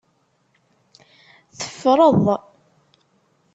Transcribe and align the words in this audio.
Teffreḍ. 1.57 2.25